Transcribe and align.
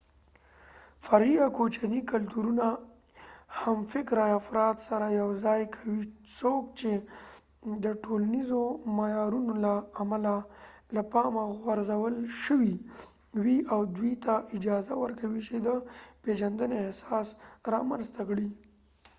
فرعي 1.05 1.33
یا 1.41 1.47
کوچني 1.57 1.99
کلتورونه 2.11 2.67
همفکره 3.61 4.25
افراد 4.39 4.75
سره 4.87 5.05
یو 5.21 5.29
ځای 5.43 5.61
کوي 5.75 6.01
څوک 6.39 6.63
چې 6.79 6.91
د 7.83 7.85
ټولنیزو 8.03 8.61
معیارونو 8.97 9.53
له 9.65 9.75
امله 10.03 10.35
له 10.95 11.01
پامه 11.11 11.43
غورځول 11.61 12.15
شوي 12.43 12.75
وي 13.43 13.57
او 13.73 13.79
دوی 13.97 14.13
ته 14.25 14.33
اجازه 14.57 14.93
ورکوي 15.03 15.41
چې 15.47 15.55
د 15.67 15.69
پیژندنې 16.23 16.77
احساس 16.85 17.27
رامنځته 17.73 18.21
کړي 18.29 18.49